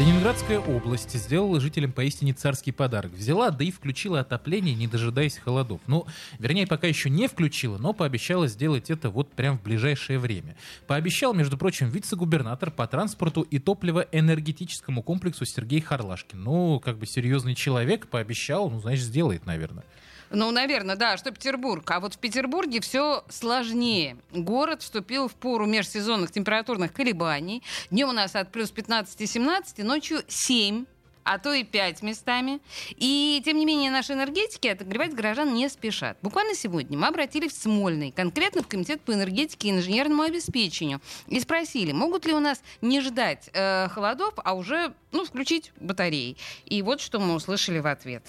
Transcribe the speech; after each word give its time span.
Ленинградская 0.00 0.58
область 0.58 1.12
сделала 1.12 1.60
жителям 1.60 1.92
поистине 1.92 2.32
царский 2.32 2.72
подарок. 2.72 3.12
Взяла, 3.12 3.50
да 3.50 3.64
и 3.64 3.70
включила 3.70 4.20
отопление, 4.20 4.74
не 4.74 4.86
дожидаясь 4.86 5.36
холодов. 5.36 5.82
Ну, 5.86 6.06
вернее, 6.38 6.66
пока 6.66 6.86
еще 6.86 7.10
не 7.10 7.28
включила, 7.28 7.76
но 7.76 7.92
пообещала 7.92 8.48
сделать 8.48 8.88
это 8.88 9.10
вот 9.10 9.30
прям 9.32 9.58
в 9.58 9.62
ближайшее 9.62 10.18
время. 10.18 10.56
Пообещал, 10.86 11.34
между 11.34 11.58
прочим, 11.58 11.90
вице-губернатор 11.90 12.70
по 12.70 12.86
транспорту 12.86 13.42
и 13.42 13.58
топливо-энергетическому 13.58 15.02
комплексу 15.02 15.44
Сергей 15.44 15.82
Харлашкин. 15.82 16.42
Ну, 16.42 16.80
как 16.80 16.96
бы 16.96 17.04
серьезный 17.04 17.54
человек 17.54 18.06
пообещал, 18.06 18.70
ну, 18.70 18.80
значит, 18.80 19.04
сделает, 19.04 19.44
наверное. 19.44 19.84
Ну, 20.30 20.52
наверное, 20.52 20.94
да, 20.94 21.16
что 21.16 21.32
Петербург. 21.32 21.90
А 21.90 21.98
вот 21.98 22.14
в 22.14 22.18
Петербурге 22.18 22.80
все 22.80 23.24
сложнее. 23.28 24.16
Город 24.30 24.82
вступил 24.82 25.28
в 25.28 25.34
пору 25.34 25.66
межсезонных 25.66 26.30
температурных 26.30 26.92
колебаний. 26.92 27.64
Днем 27.90 28.10
у 28.10 28.12
нас 28.12 28.36
от 28.36 28.52
плюс 28.52 28.72
15-17, 28.72 29.82
ночью 29.82 30.22
7 30.28 30.84
а 31.22 31.38
то 31.38 31.52
и 31.52 31.64
5 31.64 32.02
местами. 32.02 32.60
И, 32.96 33.42
тем 33.44 33.58
не 33.58 33.66
менее, 33.66 33.90
наши 33.90 34.14
энергетики 34.14 34.66
отогревать 34.68 35.14
горожан 35.14 35.52
не 35.52 35.68
спешат. 35.68 36.16
Буквально 36.22 36.54
сегодня 36.54 36.98
мы 36.98 37.08
обратились 37.08 37.52
в 37.52 37.62
Смольный, 37.62 38.10
конкретно 38.10 38.62
в 38.62 38.68
Комитет 38.68 39.00
по 39.02 39.12
энергетике 39.12 39.68
и 39.68 39.70
инженерному 39.72 40.22
обеспечению, 40.22 41.00
и 41.28 41.38
спросили, 41.38 41.92
могут 41.92 42.24
ли 42.24 42.32
у 42.32 42.40
нас 42.40 42.62
не 42.80 43.00
ждать 43.00 43.50
э, 43.52 43.88
холодов, 43.90 44.34
а 44.36 44.54
уже 44.54 44.94
ну, 45.12 45.24
включить 45.24 45.72
батареи. 45.78 46.36
И 46.64 46.82
вот 46.82 47.00
что 47.00 47.20
мы 47.20 47.34
услышали 47.34 47.78
в 47.80 47.86
ответ. 47.86 48.24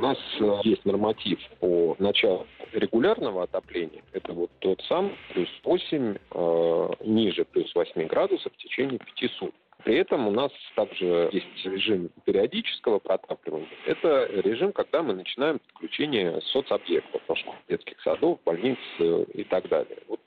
У 0.00 0.02
нас 0.02 0.18
э, 0.40 0.60
есть 0.64 0.86
норматив 0.86 1.38
по 1.58 1.94
началу 1.98 2.46
регулярного 2.72 3.42
отопления. 3.42 4.02
Это 4.14 4.32
вот 4.32 4.50
тот 4.60 4.80
сам 4.88 5.12
плюс 5.34 5.48
8, 5.62 6.16
э, 6.30 6.88
ниже 7.04 7.44
плюс 7.44 7.74
8 7.74 8.06
градусов 8.06 8.50
в 8.50 8.56
течение 8.56 8.98
5 8.98 9.30
суток. 9.32 9.54
При 9.84 9.96
этом 9.96 10.26
у 10.26 10.30
нас 10.30 10.52
также 10.74 11.28
есть 11.32 11.46
режим 11.64 12.08
периодического 12.24 12.98
протапливания. 12.98 13.68
Это 13.84 14.24
режим, 14.42 14.72
когда 14.72 15.02
мы 15.02 15.12
начинаем 15.12 15.58
подключение 15.58 16.40
соцобъектов, 16.52 17.20
детских 17.68 18.00
садов, 18.00 18.40
больниц 18.46 18.78
э, 19.00 19.24
и 19.34 19.44
так 19.44 19.68
далее. 19.68 19.98
Вот 20.08 20.19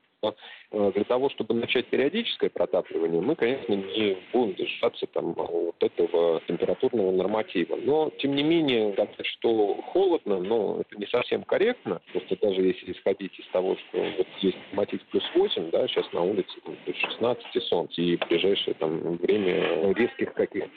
Э, 0.72 0.92
для 0.94 1.04
того, 1.04 1.30
чтобы 1.30 1.54
начать 1.54 1.88
периодическое 1.88 2.50
протапливание, 2.50 3.22
мы, 3.22 3.36
конечно, 3.36 3.74
не 3.74 4.18
будем 4.32 4.56
держаться 4.56 5.06
там 5.08 5.34
вот 5.34 5.76
этого 5.80 6.42
температурного 6.48 7.12
норматива. 7.12 7.76
Но, 7.76 8.12
тем 8.20 8.36
не 8.36 8.44
менее, 8.44 8.94
сказать, 8.94 9.26
что 9.26 9.76
холодно, 9.94 10.40
но 10.40 10.82
это 10.82 11.00
не 11.00 11.08
совсем 11.08 11.44
корректно. 11.44 12.02
Просто 12.12 12.38
даже 12.42 12.62
если 12.62 12.92
исходить 12.92 13.38
из 13.40 13.48
того, 13.50 13.76
что 13.76 14.00
вот 14.18 14.28
есть 14.42 14.58
норматив 14.72 15.02
плюс 15.12 15.24
8, 15.36 15.72
да, 15.72 15.88
сейчас 15.88 16.12
на 16.14 16.22
улице 16.22 16.54
там, 16.66 16.76
плюс 16.86 16.98
16 16.98 17.46
и 17.54 17.60
солнце, 17.62 18.02
и 18.02 18.18
в 18.18 18.28
ближайшее 18.28 18.74
там, 18.76 19.18
время 19.18 19.94
резких 19.94 20.34
каких-то 20.34 20.70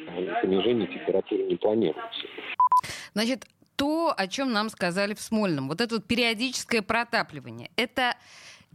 понижений 0.43 0.87
температуры 0.87 1.45
не 1.45 1.57
планируется. 1.57 2.27
Значит, 3.15 3.45
то, 3.77 4.13
о 4.17 4.27
чем 4.27 4.53
нам 4.53 4.69
сказали 4.71 5.15
в 5.15 5.21
Смольном, 5.21 5.69
вот 5.69 5.81
это 5.81 5.97
вот 5.97 6.07
периодическое 6.07 6.83
протапливание, 6.83 7.71
это 7.77 8.17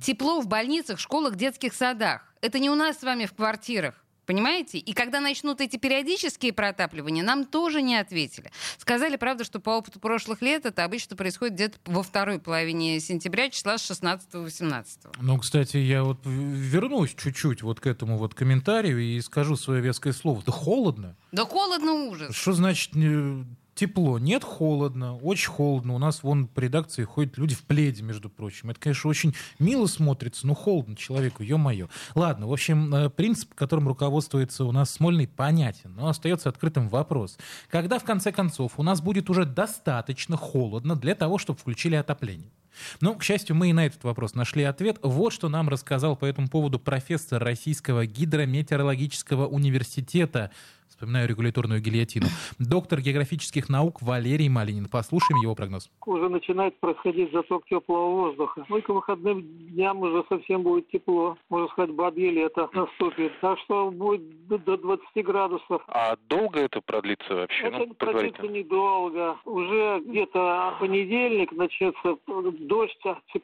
тепло 0.02 0.41
в 0.41 0.47
больницах, 0.47 0.99
школах, 0.99 1.35
детских 1.35 1.73
садах. 1.73 2.21
Это 2.41 2.59
не 2.59 2.69
у 2.69 2.75
нас 2.75 2.99
с 2.99 3.03
вами 3.03 3.25
в 3.25 3.33
квартирах. 3.33 3.95
Понимаете? 4.25 4.77
И 4.77 4.94
когда 4.94 5.19
начнут 5.19 5.59
эти 5.61 5.77
периодические 5.77 6.53
протапливания, 6.53 7.23
нам 7.23 7.44
тоже 7.44 7.81
не 7.81 7.97
ответили. 7.97 8.52
Сказали, 8.77 9.17
правда, 9.17 9.44
что 9.44 9.59
по 9.59 9.72
опыту 9.72 9.99
прошлых 9.99 10.41
лет 10.41 10.66
это 10.66 10.85
обычно 10.85 11.16
происходит 11.16 11.56
где-то 11.56 11.79
во 11.85 12.01
второй 12.03 12.39
половине 12.39 13.00
сентября, 13.00 13.50
числа 13.50 13.78
с 13.78 13.91
16-18. 13.91 14.85
Ну, 15.19 15.38
кстати, 15.38 15.78
я 15.78 16.03
вот 16.03 16.19
вернусь 16.23 17.13
чуть-чуть 17.16 17.63
вот 17.63 17.79
к 17.79 17.88
этому 17.88 18.18
вот 18.18 18.33
комментарию 18.33 19.00
и 19.00 19.19
скажу 19.22 19.57
свое 19.57 19.81
веское 19.81 20.13
слово. 20.13 20.41
Да 20.45 20.51
холодно. 20.51 21.18
Да 21.31 21.44
холодно 21.44 21.94
ужас. 21.94 22.33
Что 22.33 22.53
значит 22.53 22.91
тепло, 23.75 24.19
нет 24.19 24.43
холодно, 24.43 25.17
очень 25.17 25.49
холодно. 25.49 25.93
У 25.93 25.97
нас 25.97 26.23
вон 26.23 26.47
по 26.47 26.59
редакции 26.59 27.03
ходят 27.03 27.37
люди 27.37 27.55
в 27.55 27.63
пледе, 27.63 28.03
между 28.03 28.29
прочим. 28.29 28.69
Это, 28.69 28.79
конечно, 28.79 29.09
очень 29.09 29.35
мило 29.59 29.85
смотрится, 29.87 30.47
но 30.47 30.53
холодно 30.53 30.95
человеку, 30.95 31.43
ё-моё. 31.43 31.87
Ладно, 32.15 32.47
в 32.47 32.53
общем, 32.53 32.93
э, 32.93 33.09
принцип, 33.09 33.53
которым 33.55 33.87
руководствуется 33.87 34.65
у 34.65 34.71
нас 34.71 34.91
Смольный, 34.91 35.27
понятен, 35.27 35.93
но 35.95 36.07
остается 36.07 36.49
открытым 36.49 36.89
вопрос. 36.89 37.37
Когда, 37.69 37.97
в 37.97 38.03
конце 38.03 38.31
концов, 38.31 38.73
у 38.77 38.83
нас 38.83 39.01
будет 39.01 39.29
уже 39.29 39.45
достаточно 39.45 40.38
холодно 40.38 40.95
для 40.95 41.15
того, 41.15 41.38
чтобы 41.38 41.59
включили 41.59 41.95
отопление? 41.95 42.51
Но, 42.99 43.15
к 43.15 43.23
счастью, 43.23 43.55
мы 43.55 43.69
и 43.69 43.73
на 43.73 43.85
этот 43.85 44.03
вопрос 44.03 44.33
нашли 44.33 44.63
ответ. 44.63 44.97
Вот 45.01 45.33
что 45.33 45.49
нам 45.49 45.69
рассказал 45.69 46.15
по 46.15 46.25
этому 46.25 46.47
поводу 46.47 46.79
профессор 46.79 47.43
Российского 47.43 48.05
гидрометеорологического 48.05 49.47
университета 49.47 50.51
вспоминаю 51.01 51.28
регуляторную 51.28 51.81
гильотину. 51.81 52.28
Доктор 52.59 53.01
географических 53.01 53.69
наук 53.69 54.03
Валерий 54.03 54.50
Малинин. 54.50 54.85
Послушаем 54.88 55.41
его 55.41 55.56
прогноз. 55.56 55.89
Уже 56.06 56.29
начинает 56.29 56.79
происходить 56.79 57.31
заток 57.31 57.66
теплого 57.66 58.12
воздуха. 58.12 58.63
Ну 58.69 58.78
и 58.78 58.81
к 58.81 58.89
выходным 58.89 59.41
дням 59.41 59.97
уже 60.01 60.23
совсем 60.29 60.62
будет 60.62 60.88
тепло. 60.89 61.38
Можно 61.50 61.67
сказать, 61.69 61.95
бабье 61.95 62.29
лето 62.29 62.69
наступит. 62.73 63.31
Так 63.41 63.57
что 63.59 63.89
будет 63.89 64.47
до 64.47 64.78
20 64.78 65.25
градусов. 65.25 65.81
А 65.88 66.16
долго 66.29 66.59
это 66.59 66.81
продлится 66.81 67.33
вообще? 67.33 67.63
Это 67.63 67.79
ну, 67.79 67.94
продлится 67.95 68.47
недолго. 68.47 69.38
Уже 69.45 70.03
где-то 70.06 70.75
понедельник 70.79 71.51
начнется 71.51 72.18
дождь, 72.28 72.95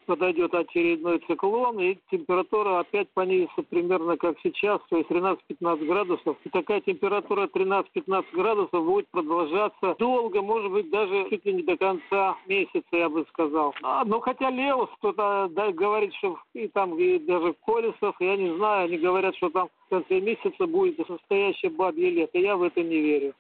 подойдет 0.06 0.54
очередной 0.54 1.24
циклон, 1.26 1.80
и 1.80 1.98
температура 2.12 2.82
опять 2.82 3.10
понизится 3.16 3.64
примерно 3.64 4.16
как 4.18 4.38
сейчас, 4.44 4.80
то 4.90 4.98
есть 4.98 5.10
13-15 5.10 5.88
градусов. 5.88 6.38
И 6.44 6.50
такая 6.50 6.82
температура 6.82 7.47
13-15 7.48 8.26
градусов 8.34 8.86
будет 8.86 9.08
продолжаться 9.10 9.96
долго, 10.00 10.42
может 10.42 10.72
быть, 10.72 10.90
даже 10.90 11.30
чуть 11.30 11.46
ли 11.46 11.54
не 11.54 11.64
до 11.64 11.78
конца 11.78 12.38
месяца, 12.48 12.86
я 12.92 13.10
бы 13.10 13.26
сказал. 13.30 13.74
А, 13.84 14.04
ну, 14.06 14.20
хотя 14.20 14.50
Леос 14.50 14.90
кто-то 14.98 15.50
да, 15.52 15.72
говорит, 15.72 16.14
что 16.16 16.38
и 16.54 16.68
там, 16.68 16.98
и 16.98 17.20
даже 17.20 17.56
Колесов, 17.66 18.16
я 18.20 18.36
не 18.36 18.56
знаю, 18.56 18.86
они 18.86 18.98
говорят, 18.98 19.36
что 19.36 19.50
там 19.50 19.70
в 19.88 19.90
конце 19.90 20.20
месяца 20.20 20.68
будет 20.68 21.08
настоящее 21.10 21.72
бабье 21.72 22.10
лето. 22.10 22.38
Я 22.38 22.56
в 22.58 22.64
это 22.64 22.82
не 22.82 23.00
верю. 23.00 23.34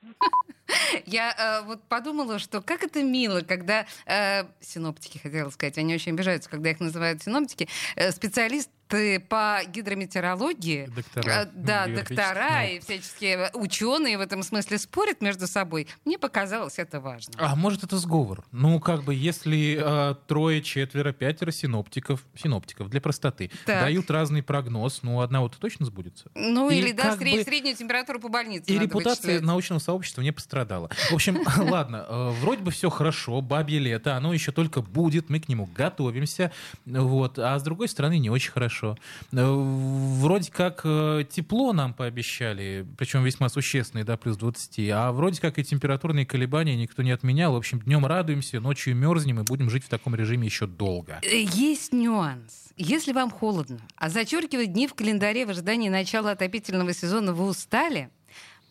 Я 1.05 1.33
э, 1.37 1.65
вот 1.65 1.83
подумала, 1.83 2.39
что 2.39 2.61
как 2.61 2.83
это 2.83 3.03
мило, 3.03 3.41
когда 3.41 3.85
э, 4.05 4.45
синоптики, 4.61 5.17
хотела 5.17 5.49
сказать, 5.49 5.77
они 5.77 5.93
очень 5.93 6.13
обижаются, 6.13 6.49
когда 6.49 6.71
их 6.71 6.79
называют 6.79 7.23
синоптики, 7.23 7.67
э, 7.95 8.11
специалист 8.11 8.69
ты 8.87 9.19
по 9.19 9.59
гидрометеорологии, 9.67 10.89
доктора, 10.95 11.31
э, 11.31 11.47
да, 11.53 11.87
доктора 11.87 12.65
и 12.65 12.79
всяческие 12.79 13.49
ученые 13.53 14.17
в 14.17 14.21
этом 14.21 14.43
смысле 14.43 14.77
спорят 14.77 15.21
между 15.21 15.47
собой. 15.47 15.87
Мне 16.05 16.17
показалось 16.17 16.79
это 16.79 16.99
важно. 16.99 17.33
А 17.37 17.55
может 17.55 17.83
это 17.83 17.97
сговор? 17.97 18.45
Ну 18.51 18.79
как 18.79 19.03
бы 19.03 19.13
если 19.13 19.79
э, 19.79 20.15
трое, 20.27 20.61
четверо, 20.61 21.11
пятеро 21.11 21.51
синоптиков, 21.51 22.25
синоптиков 22.35 22.89
для 22.89 23.01
простоты 23.01 23.51
так. 23.65 23.81
дают 23.81 24.09
разный 24.09 24.41
прогноз, 24.41 25.01
ну 25.03 25.21
одного-то 25.21 25.59
точно 25.59 25.85
сбудется. 25.85 26.29
Ну 26.35 26.69
и 26.69 26.77
или 26.77 26.91
да, 26.91 27.17
сред, 27.17 27.37
бы... 27.37 27.43
среднюю 27.43 27.75
температуру 27.75 28.19
по 28.19 28.29
больнице. 28.29 28.71
И 28.71 28.77
репутация 28.77 29.33
вычислять. 29.33 29.41
научного 29.41 29.79
сообщества 29.79 30.21
не 30.21 30.31
пострадала. 30.31 30.76
В 30.79 31.13
общем, 31.13 31.39
ладно, 31.57 32.05
э, 32.07 32.29
вроде 32.41 32.61
бы 32.61 32.71
все 32.71 32.89
хорошо, 32.89 33.41
бабье 33.41 33.79
лето, 33.79 34.15
оно 34.15 34.33
еще 34.33 34.51
только 34.51 34.81
будет, 34.81 35.29
мы 35.29 35.39
к 35.39 35.49
нему 35.49 35.69
готовимся, 35.75 36.51
вот, 36.85 37.39
а 37.39 37.57
с 37.57 37.63
другой 37.63 37.87
стороны 37.87 38.17
не 38.19 38.29
очень 38.29 38.51
хорошо. 38.51 38.97
Э, 39.31 39.45
вроде 39.45 40.51
как 40.51 40.81
э, 40.83 41.25
тепло 41.29 41.73
нам 41.73 41.93
пообещали, 41.93 42.85
причем 42.97 43.23
весьма 43.23 43.49
существенные, 43.49 44.05
да, 44.05 44.17
плюс 44.17 44.37
20, 44.37 44.89
а 44.91 45.11
вроде 45.11 45.41
как 45.41 45.59
и 45.59 45.63
температурные 45.63 46.25
колебания 46.25 46.75
никто 46.75 47.01
не 47.01 47.11
отменял. 47.11 47.53
В 47.53 47.57
общем, 47.57 47.79
днем 47.79 48.05
радуемся, 48.05 48.59
ночью 48.59 48.95
мерзнем 48.95 49.39
и 49.39 49.43
будем 49.43 49.69
жить 49.69 49.83
в 49.83 49.89
таком 49.89 50.15
режиме 50.15 50.45
еще 50.45 50.67
долго. 50.67 51.19
Есть 51.23 51.93
нюанс. 51.93 52.67
Если 52.77 53.11
вам 53.11 53.31
холодно, 53.31 53.79
а 53.95 54.09
зачеркивать 54.09 54.73
дни 54.73 54.87
в 54.87 54.93
календаре 54.93 55.45
в 55.45 55.49
ожидании 55.49 55.89
начала 55.89 56.31
отопительного 56.31 56.93
сезона 56.93 57.33
вы 57.33 57.45
устали, 57.45 58.11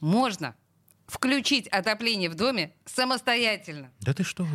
можно 0.00 0.54
включить 1.06 1.68
отопление 1.68 2.28
в 2.28 2.34
доме 2.34 2.72
самостоятельно. 2.84 3.90
Да 4.00 4.12
ты 4.12 4.24
что? 4.24 4.46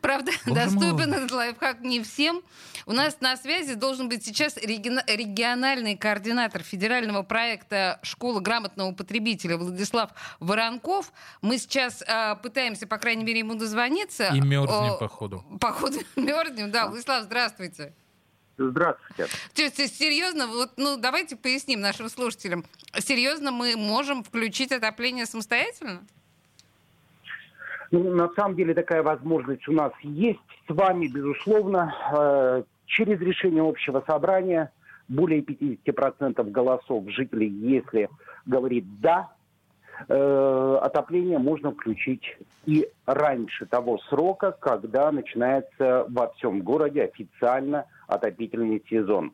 Правда, 0.00 0.32
Боже 0.46 0.64
доступен 0.64 1.10
мой. 1.10 1.18
этот 1.18 1.30
лайфхак 1.32 1.80
не 1.80 2.02
всем. 2.02 2.42
У 2.86 2.92
нас 2.92 3.20
на 3.20 3.36
связи 3.36 3.74
должен 3.74 4.08
быть 4.08 4.24
сейчас 4.24 4.56
региональный 4.56 5.96
координатор 5.96 6.62
федерального 6.62 7.22
проекта 7.22 8.00
«Школа 8.02 8.40
грамотного 8.40 8.92
потребителя» 8.92 9.56
Владислав 9.56 10.10
Воронков. 10.40 11.12
Мы 11.42 11.58
сейчас 11.58 12.02
э, 12.02 12.36
пытаемся, 12.42 12.86
по 12.86 12.98
крайней 12.98 13.24
мере, 13.24 13.40
ему 13.40 13.54
дозвониться. 13.54 14.28
И 14.34 14.40
мерзнем, 14.40 14.98
походу. 14.98 15.44
Походу 15.60 15.98
мерзнем, 16.16 16.70
да. 16.70 16.88
Владислав, 16.88 17.24
здравствуйте. 17.24 17.94
Здравствуйте. 18.68 19.26
То 19.54 19.62
есть, 19.62 19.98
серьезно, 19.98 20.46
вот, 20.46 20.72
ну, 20.76 20.98
давайте 20.98 21.36
поясним 21.36 21.80
нашим 21.80 22.08
слушателям. 22.08 22.64
Серьезно, 22.98 23.50
мы 23.50 23.74
можем 23.76 24.22
включить 24.22 24.70
отопление 24.70 25.24
самостоятельно? 25.24 26.02
Ну, 27.90 28.14
на 28.14 28.28
самом 28.34 28.56
деле 28.56 28.74
такая 28.74 29.02
возможность 29.02 29.66
у 29.66 29.72
нас 29.72 29.92
есть 30.02 30.38
с 30.68 30.72
вами, 30.72 31.08
безусловно. 31.08 31.94
Э, 32.16 32.62
через 32.86 33.20
решение 33.20 33.66
общего 33.66 34.04
собрания 34.06 34.70
более 35.08 35.40
50% 35.40 36.50
голосов 36.50 37.04
жителей, 37.08 37.48
если 37.48 38.08
говорит 38.46 38.84
«да», 39.00 39.32
э, 40.08 40.78
отопление 40.82 41.38
можно 41.38 41.72
включить 41.72 42.22
и 42.66 42.88
раньше 43.06 43.66
того 43.66 43.98
срока, 44.08 44.52
когда 44.52 45.10
начинается 45.10 46.06
во 46.08 46.28
всем 46.34 46.60
городе 46.60 47.02
официально 47.04 47.86
отопительный 48.10 48.82
сезон. 48.88 49.32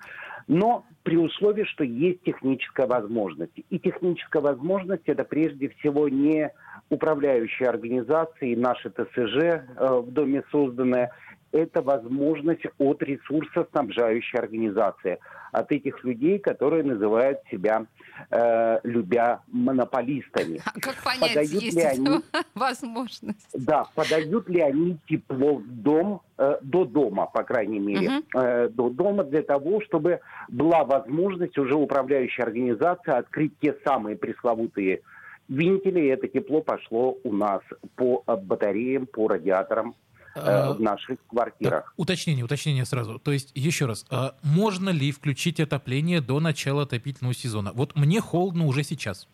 Но 0.48 0.84
при 1.02 1.16
условии, 1.16 1.64
что 1.64 1.82
есть 1.82 2.22
техническая 2.22 2.86
возможность. 2.86 3.52
И 3.70 3.78
техническая 3.78 4.42
возможность 4.42 5.02
это 5.06 5.24
прежде 5.24 5.68
всего 5.70 6.08
не 6.08 6.50
управляющие 6.88 7.68
организации, 7.68 8.54
наши 8.54 8.90
ТСЖ 8.90 9.36
э, 9.36 9.62
в 9.78 10.10
доме 10.12 10.44
созданная, 10.52 11.10
это 11.56 11.82
возможность 11.82 12.64
от 12.78 13.02
ресурсоснабжающей 13.02 14.38
организации, 14.38 15.18
от 15.52 15.72
этих 15.72 16.04
людей, 16.04 16.38
которые 16.38 16.82
называют 16.82 17.38
себя, 17.50 17.86
э, 18.30 18.80
любя, 18.82 19.40
монополистами. 19.48 20.60
А 20.64 20.80
как 20.80 20.96
понять, 21.02 21.20
подают 21.20 21.62
есть 21.62 21.76
ли 21.76 21.82
они, 21.82 22.08
возможность? 22.54 23.48
Да, 23.54 23.86
подают 23.94 24.48
ли 24.48 24.60
они 24.60 24.98
тепло 25.08 25.56
в 25.56 25.66
дом, 25.66 26.20
э, 26.38 26.58
до 26.60 26.84
дома, 26.84 27.26
по 27.26 27.42
крайней 27.42 27.80
мере, 27.80 28.08
угу. 28.08 28.40
э, 28.40 28.68
до 28.68 28.90
дома 28.90 29.24
для 29.24 29.42
того, 29.42 29.80
чтобы 29.80 30.20
была 30.48 30.84
возможность 30.84 31.56
уже 31.58 31.74
управляющей 31.74 32.42
организации 32.42 33.12
открыть 33.12 33.58
те 33.60 33.76
самые 33.84 34.16
пресловутые 34.16 35.00
вентили, 35.48 36.00
и 36.00 36.08
это 36.08 36.28
тепло 36.28 36.60
пошло 36.60 37.16
у 37.22 37.32
нас 37.32 37.62
по 37.94 38.22
батареям, 38.26 39.06
по 39.06 39.28
радиаторам 39.28 39.94
э, 40.36 40.40
а, 40.42 40.72
в 40.72 40.80
наших 40.80 41.18
квартирах. 41.28 41.84
Так, 41.84 41.92
уточнение, 41.96 42.44
уточнение 42.44 42.84
сразу. 42.84 43.18
То 43.18 43.32
есть, 43.32 43.52
еще 43.54 43.86
раз, 43.86 44.06
а 44.10 44.34
можно 44.42 44.90
ли 44.90 45.10
включить 45.12 45.60
отопление 45.60 46.20
до 46.20 46.40
начала 46.40 46.82
отопительного 46.82 47.34
сезона? 47.34 47.72
Вот 47.74 47.96
мне 47.96 48.20
холодно 48.20 48.66
уже 48.66 48.82
сейчас. 48.82 49.28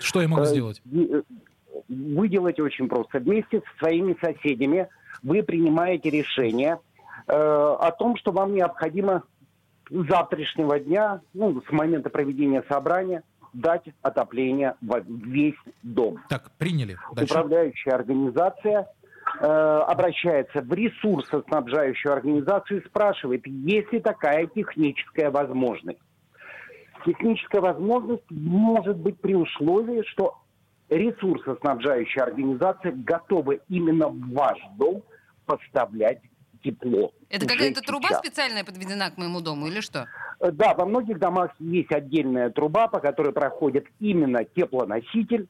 Что 0.00 0.20
я 0.20 0.28
могу 0.28 0.42
э, 0.42 0.46
сделать? 0.46 0.82
Э, 0.92 1.22
вы 1.88 2.28
делаете 2.28 2.62
очень 2.62 2.88
просто. 2.88 3.18
Вместе 3.18 3.60
со 3.60 3.78
своими 3.78 4.16
соседями 4.20 4.88
вы 5.22 5.42
принимаете 5.42 6.10
решение 6.10 6.78
э, 7.26 7.32
о 7.32 7.90
том, 7.92 8.16
что 8.16 8.32
вам 8.32 8.54
необходимо 8.54 9.22
с 9.90 10.08
завтрашнего 10.08 10.78
дня, 10.80 11.20
ну, 11.32 11.62
с 11.66 11.70
момента 11.70 12.10
проведения 12.10 12.64
собрания, 12.68 13.22
дать 13.52 13.84
отопление 14.02 14.74
в 14.80 15.02
весь 15.06 15.54
дом. 15.82 16.18
Так, 16.28 16.50
приняли. 16.58 16.98
Дальше. 17.12 17.32
Управляющая 17.32 17.94
организация 17.94 18.88
э, 19.40 19.46
обращается 19.46 20.60
в 20.60 20.72
ресурсоснабжающую 20.72 22.12
организацию 22.12 22.82
и 22.82 22.86
спрашивает, 22.86 23.46
есть 23.46 23.92
ли 23.92 24.00
такая 24.00 24.46
техническая 24.46 25.30
возможность. 25.30 26.00
Техническая 27.04 27.60
возможность 27.60 28.24
может 28.30 28.96
быть 28.96 29.20
при 29.20 29.34
условии, 29.34 30.02
что 30.06 30.38
ресурсоснабжающая 30.88 32.22
организация 32.22 32.92
готова 32.92 33.52
именно 33.68 34.08
в 34.08 34.32
ваш 34.32 34.58
дом 34.76 35.02
поставлять 35.46 36.20
тепло. 36.62 37.12
Это 37.28 37.46
какая-то 37.46 37.82
труба 37.82 38.08
специальная 38.14 38.64
подведена 38.64 39.10
к 39.10 39.18
моему 39.18 39.40
дому 39.40 39.66
или 39.66 39.80
что? 39.80 40.08
Э, 40.40 40.50
да, 40.50 40.74
во 40.74 40.86
многих 40.86 41.18
домах 41.18 41.52
есть 41.58 41.92
отдельная 41.92 42.50
труба, 42.50 42.88
по 42.88 43.00
которой 43.00 43.32
проходит 43.32 43.86
именно 44.00 44.44
теплоноситель. 44.44 45.48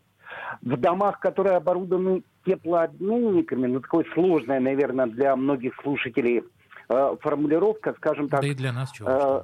В 0.62 0.76
домах, 0.76 1.20
которые 1.20 1.56
оборудованы 1.56 2.25
теплообменниками, 2.44 3.67
ну, 3.67 3.81
такое 3.81 4.05
сложное, 4.14 4.61
наверное, 4.61 5.06
для 5.06 5.37
многих 5.37 5.75
слушателей 5.82 6.43
э, 6.88 7.17
формулировка, 7.20 7.94
скажем 7.96 8.29
так. 8.29 8.41
Да 8.41 8.46
и 8.46 8.55
для 8.55 8.73
нас 8.73 8.93
чего? 8.93 9.08
Э, 9.08 9.43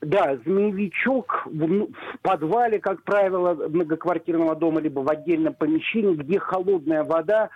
да, 0.00 0.36
змеевичок 0.44 1.46
в, 1.46 1.68
ну, 1.68 1.88
в 1.88 2.18
подвале, 2.20 2.78
как 2.78 3.02
правило, 3.02 3.54
многоквартирного 3.68 4.54
дома, 4.54 4.80
либо 4.80 5.00
в 5.00 5.10
отдельном 5.10 5.54
помещении, 5.54 6.14
где 6.14 6.38
холодная 6.38 7.02
вода 7.02 7.50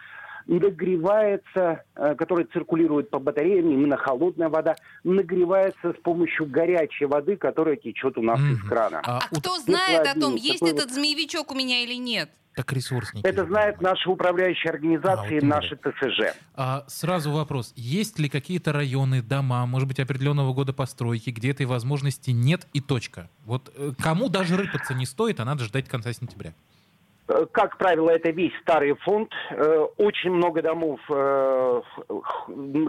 нагревается, 0.46 1.84
э, 1.94 2.14
который 2.16 2.44
циркулирует 2.46 3.10
по 3.10 3.18
батареям, 3.18 3.70
именно 3.70 3.96
холодная 3.96 4.48
вода, 4.48 4.74
нагревается 5.02 5.92
с 5.92 6.02
помощью 6.02 6.46
горячей 6.46 7.06
воды, 7.06 7.36
которая 7.36 7.76
течет 7.76 8.18
у 8.18 8.22
нас 8.22 8.38
mm-hmm. 8.40 8.52
из 8.52 8.68
крана. 8.68 9.00
А, 9.04 9.18
а 9.18 9.34
кто 9.34 9.56
знает 9.58 10.06
о 10.06 10.18
том, 10.18 10.34
есть 10.34 10.62
этот 10.62 10.90
змеевичок 10.90 11.52
у 11.52 11.54
меня 11.54 11.82
или 11.82 11.94
нет? 11.94 12.30
Как 12.54 12.72
ресурсники. 12.72 13.26
Это 13.26 13.44
знают 13.46 13.80
наши 13.80 14.08
управляющие 14.08 14.70
организации, 14.70 15.42
а, 15.42 15.44
наши 15.44 15.76
ТСЖ. 15.76 16.36
А, 16.54 16.84
сразу 16.86 17.32
вопрос. 17.32 17.72
Есть 17.74 18.20
ли 18.20 18.28
какие-то 18.28 18.72
районы, 18.72 19.22
дома, 19.22 19.66
может 19.66 19.88
быть, 19.88 19.98
определенного 19.98 20.52
года 20.54 20.72
постройки, 20.72 21.30
где 21.30 21.50
этой 21.50 21.66
возможности 21.66 22.30
нет 22.30 22.68
и 22.72 22.80
точка? 22.80 23.28
Вот 23.44 23.72
э, 23.76 23.90
кому 24.00 24.28
даже 24.28 24.56
рыпаться 24.56 24.94
не 24.94 25.04
стоит, 25.04 25.40
а 25.40 25.44
надо 25.44 25.64
ждать 25.64 25.88
конца 25.88 26.12
сентября? 26.12 26.54
Э, 27.26 27.44
как 27.50 27.76
правило, 27.76 28.10
это 28.10 28.30
весь 28.30 28.52
старый 28.62 28.94
фонд. 28.98 29.32
Э, 29.50 29.86
очень 29.96 30.30
много 30.30 30.62
домов, 30.62 31.00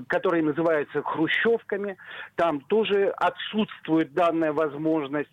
которые 0.08 0.44
называются 0.44 1.02
хрущевками. 1.02 1.98
Там 2.36 2.62
тоже 2.62 3.10
отсутствует 3.18 4.14
данная 4.14 4.54
возможность. 4.54 5.32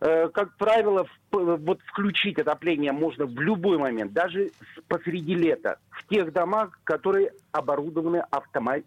Как 0.00 0.56
правило, 0.56 1.06
вот 1.30 1.80
включить 1.82 2.38
отопление 2.38 2.90
можно 2.90 3.26
в 3.26 3.38
любой 3.38 3.76
момент, 3.76 4.14
даже 4.14 4.50
посреди 4.88 5.34
лета, 5.34 5.78
в 5.90 6.06
тех 6.08 6.32
домах, 6.32 6.80
которые 6.84 7.32
оборудованы 7.52 8.24
автомат, 8.30 8.82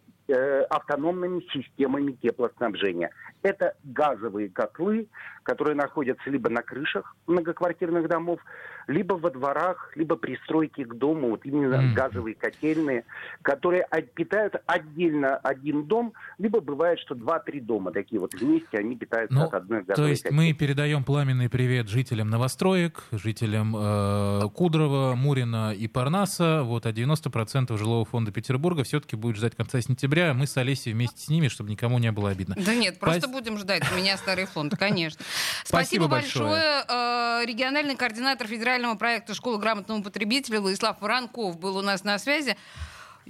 автономными 0.70 1.42
системами 1.54 2.14
теплоснабжения. 2.14 3.12
Это 3.44 3.76
газовые 3.84 4.50
котлы, 4.50 5.08
которые 5.44 5.76
находятся 5.76 6.30
либо 6.30 6.50
на 6.50 6.62
крышах 6.62 7.16
многоквартирных 7.28 8.08
домов, 8.08 8.40
либо 8.88 9.14
во 9.14 9.30
дворах, 9.30 9.92
либо 9.96 10.16
пристройки 10.16 10.84
к 10.84 10.94
дому, 10.96 11.30
вот 11.30 11.46
именно 11.46 11.76
mm. 11.76 11.94
газовые 11.94 12.36
котельные, 12.36 13.06
которые 13.42 13.86
питают 14.16 14.56
отдельно 14.66 15.38
один 15.38 15.86
дом, 15.86 16.14
либо 16.38 16.60
бывает, 16.60 17.00
что 17.00 17.16
два-три 17.16 17.60
дома 17.60 17.92
такие 17.92 18.20
вот 18.20 18.34
вместе, 18.34 18.78
они 18.78 18.96
питаются 18.96 19.36
ну, 19.36 19.46
от 19.46 19.54
одной 19.54 19.84
газовой 19.84 20.08
То 20.08 20.10
есть 20.10 20.24
котельной. 20.24 20.48
мы 20.48 20.54
передаем 20.54 21.04
пламенный 21.04 21.50
привет 21.50 21.90
жителям 21.90 22.30
новостроек, 22.30 23.04
жителям 23.12 23.76
э, 23.78 24.42
Кудрова, 24.54 25.16
Мурина 25.16 25.74
и 25.74 25.88
Парнаса, 25.88 26.64
вот, 26.64 26.86
а 26.86 26.92
90% 26.92 27.78
жилого 27.78 28.06
фонда 28.06 28.32
Петербурга 28.32 28.84
все-таки 28.84 29.16
будет 29.16 29.36
ждать 29.36 29.56
конца 29.56 29.82
сентября, 29.82 30.34
мы 30.34 30.48
с 30.48 30.56
Олесей 30.58 30.94
вместе 30.94 31.20
с 31.20 31.30
ними, 31.30 31.48
чтобы 31.50 31.70
никому 31.70 32.00
не 32.00 32.12
было 32.12 32.30
обидно. 32.30 32.56
Да 32.58 32.76
нет, 32.76 33.00
просто 33.00 33.28
будем 33.34 33.58
ждать, 33.58 33.84
у 33.92 33.96
меня 33.96 34.16
старый 34.18 34.46
фонд, 34.46 34.76
конечно. 34.78 35.20
Спасибо, 35.66 36.08
большое. 36.08 36.86
Э, 36.88 37.42
региональный 37.46 37.98
координатор 37.98 38.48
федерального 38.48 38.96
проекта 38.96 39.34
«Школа 39.34 39.58
грамотного 39.58 40.02
потребителя» 40.02 40.62
Владислав 40.62 41.02
Воронков 41.02 41.60
был 41.60 41.76
у 41.76 41.82
нас 41.82 42.04
на 42.06 42.18
связи. 42.20 42.56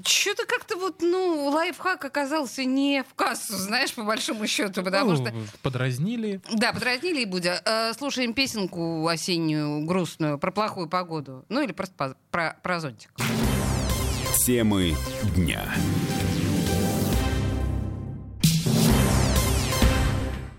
Что-то 0.05 0.45
как-то 0.45 0.75
вот, 0.75 1.01
ну, 1.01 1.49
лайфхак 1.49 2.03
оказался 2.03 2.63
не 2.65 3.03
в 3.03 3.13
кассу, 3.13 3.55
знаешь, 3.55 3.93
по 3.93 4.03
большому 4.03 4.47
счету, 4.47 4.83
потому 4.83 5.11
ну, 5.11 5.17
что... 5.17 5.33
Подразнили. 5.61 6.41
Да, 6.51 6.73
подразнили 6.73 7.21
и 7.21 7.25
будя. 7.25 7.61
Э, 7.63 7.93
слушаем 7.93 8.33
песенку 8.33 9.07
осеннюю, 9.07 9.85
грустную, 9.85 10.37
про 10.39 10.51
плохую 10.51 10.89
погоду. 10.89 11.45
Ну, 11.49 11.61
или 11.61 11.71
просто 11.71 12.15
про, 12.31 12.57
про 12.61 12.79
зонтик. 12.79 13.11
Темы 14.45 14.95
дня. 15.35 15.63